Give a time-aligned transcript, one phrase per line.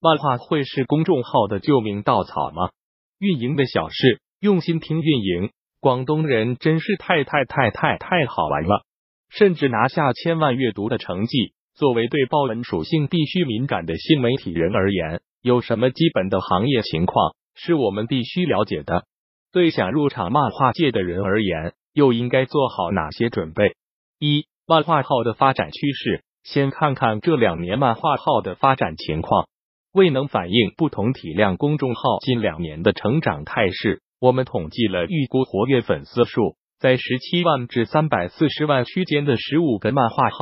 [0.00, 2.70] 漫画会是公众号的救命稻草吗？
[3.18, 5.50] 运营的小事，用心听运营。
[5.80, 8.84] 广东人真是太太太太太好玩了，
[9.28, 11.52] 甚至拿下千万阅读的成绩。
[11.74, 19.04] 作为对报文属性必须敏感的新媒体人而言，有什么基本的行业情况是我们必须了解的？
[19.52, 23.74] 对想入场漫画界的人而言，又应该做好哪些准备？
[24.20, 26.22] 一、漫画号的发展趋势。
[26.44, 29.48] 先看看这两年漫画号的发展情况。
[29.92, 40.36] 未能反映不同体量公众号近两年的成长态势，我们统计了预估活跃粉丝数在十七万至三百四十万区间的十五个漫画号。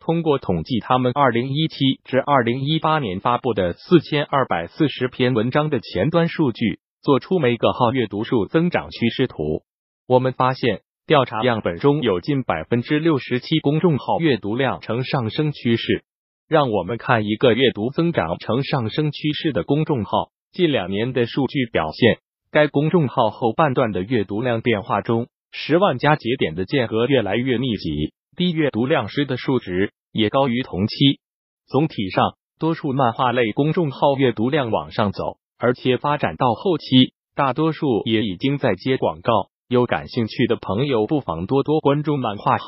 [0.00, 9.62] 通过统计他们二零一七至二零一八年发布的四千二百四十篇文章的前端数据，做出每个号阅读数增长趋势图。
[10.08, 16.04] 我们发现，调查样本中有近百分之六十七公众号阅读量呈上升趋势。
[16.52, 22.18] 让我们看一个阅读增长呈上升趋势的公众号近两年的数据表现。
[22.50, 28.12] 该公众号后半段的阅读量变化中，十万加节点的间隔越来越密集。
[28.36, 31.20] 低阅读量时的数值也高于同期。
[31.68, 39.32] 总体上，多数漫画类公众号阅读量往上走，而且发展到后期，大多数也已经在接广告。
[39.68, 42.66] 有感兴趣的朋友，不妨多多关注漫画号。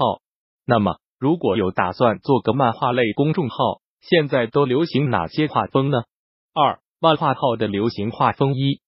[0.66, 3.56] 那么，如果有打算做个漫画类公众号，
[4.02, 6.02] 现在都流行哪些画风呢？
[6.52, 8.82] 二、漫画号的流行画风一，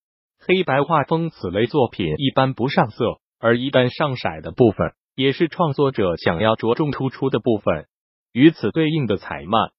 [0.47, 1.31] 黑白画风。
[1.31, 4.93] 此类作品一般不上色，而一旦上色的部分。
[5.15, 7.87] 也是创作者想要着重突出的部分，
[8.33, 9.71] 与此对应的彩漫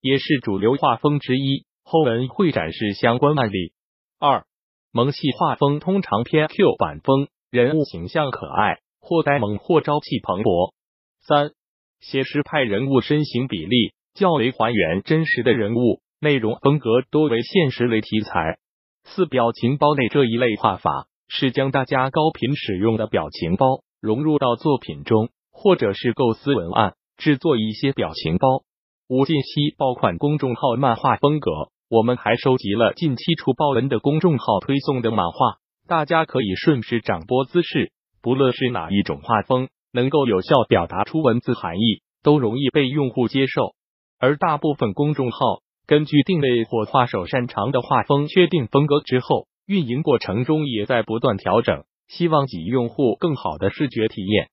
[0.00, 1.64] 也是主流画风之一。
[1.84, 3.72] 后文会展示相关案例。
[4.18, 4.46] 二
[4.90, 10.72] 萌系画风通常偏 Q 版风，人物形象可爱，或呆萌或朝气蓬勃。
[11.20, 11.52] 三
[12.00, 18.58] 写实派人物身形比例较为还原真实的人物，内容风格多为现实类题材。
[19.04, 23.82] 四表情包类这一类画法是将大家高频使用的表情包。
[24.02, 28.62] 融入到作品中，或者是构思文案，制作一些表情包。
[29.08, 31.50] 五近期爆款公众号漫画风格，
[31.90, 43.74] 我们还收集了近期出爆文的公众号推送的漫画，大家可以顺势掌播姿势，不论是哪一种画风，能够有效表达出文字含义，都容易被用户接受。
[44.18, 45.38] 而大部分公众号
[45.86, 51.84] 根据定位或画手擅长的画风确定风格之后，运营过程中也在不断调整。
[52.08, 54.48] 希望给用户更好的视觉体验。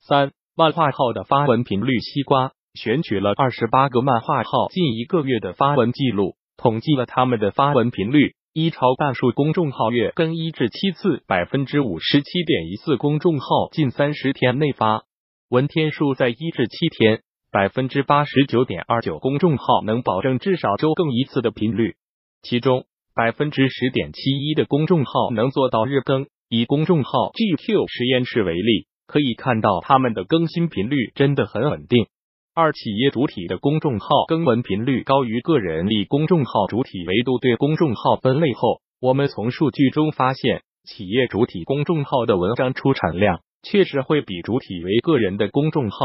[0.00, 2.00] 三、漫画号的发文频率。
[2.00, 8.34] 西瓜选取了二十八个漫画号近一个月的发文记录，统计了他们的发文频率。
[8.54, 15.04] 一超半数公众号月更一至七次，百分之五十七点一四公众号近三十天内发
[15.48, 21.94] 文天数在一至七天，百分之八十九点二九公众号能保证至少周更一次的频率，
[22.42, 26.26] 其中百分之十点七一的公众号能做到日更。
[26.50, 32.08] 以公众号 GQ 实验室为例，可以看到他们的更新频率真的很稳定。
[32.54, 35.88] 二企业主体的公众号更文频率高于个人。
[35.88, 45.96] 以公众号主体维度对公众号分类后，我们从数据中发现，企业主体公众号的文章出产量确实会比主体为个人的公众号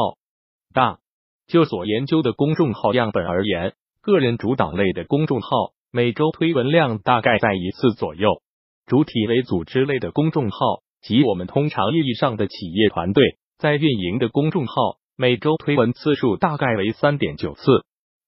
[0.73, 0.99] 大。
[1.47, 5.49] 就所研究的公众号样本而言，个人主导类的公众号
[5.91, 8.41] 每周推文量大概在一次左右。
[8.85, 10.57] 主体为组织类的公众号
[11.01, 14.73] 及我们通常意义上的企业团队在运营的公众号，
[15.19, 17.63] 每周推文次数大概为三点九次。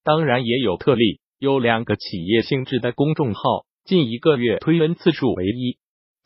[0.02, 3.40] 当然也有特例，有两个企业性质的公众号
[3.84, 5.78] 近一个月推文次数为一。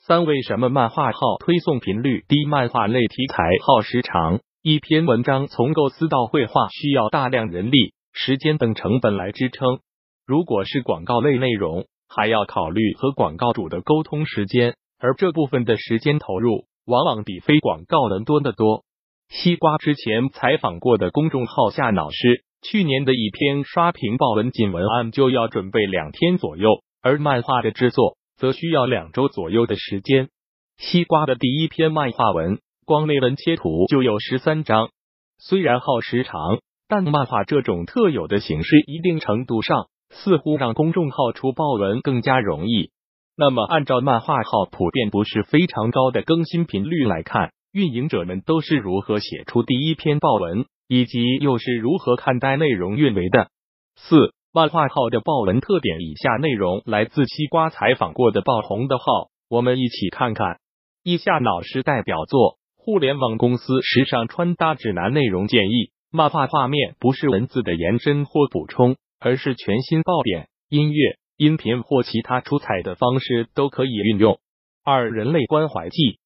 [0.07, 2.47] 三为什么漫画号推送频率低？
[2.47, 9.81] 漫画类题材耗时长，一篇文章从构思到绘画需要大量人力、时间等成本来支撑。
[10.27, 11.87] 如果是广告类内容。
[12.07, 18.85] 还要考虑和广告主的沟通时间，而这部分的时间投入往往比非广告人多得多。
[19.29, 26.71] 西瓜之前采访过的公众号夏老师，去年的一篇刷屏爆文仅文案就要准备两天左右，
[27.03, 30.29] 而漫画的制作则需要两周左右的时间。
[30.77, 34.91] 西瓜的第一篇漫画文，光内文切图就有十三张，
[35.39, 36.59] 虽然耗时长，
[36.89, 39.89] 但漫画这种特有的形式，一定程度上。
[40.11, 42.91] 似乎让公众号出爆文更加容易。
[43.37, 53.51] 那么，按照漫画号普遍不是非常高的更新频率来看，运营者们都是如何写出第一篇爆文，以及又是如何看待内容运维的？
[53.97, 55.99] 四、漫画号的爆文特点。
[56.01, 59.05] 以下内容来自西瓜采访过的爆红的号，
[59.51, 60.61] 我们一起看看。
[61.03, 68.97] 以下老师代表作《互联网公司时尚穿搭指南》内容建议：漫画画面不是文字的延伸或补充。
[69.21, 74.39] 而是全新爆点、音乐、音频或其他出彩的方式都可以运用。
[74.85, 76.19] 二、人类关怀记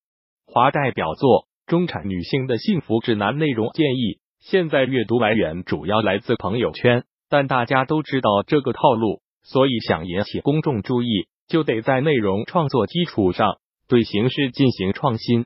[0.51, 4.19] 华代表作《中产女性的幸福指南》内容建议。
[4.41, 13.59] 现在阅读来源主要来自朋友圈，但大家都知道这个套路，所以想引起公众注意，就得在内容创作基础上
[13.89, 15.45] 对形式进行创新。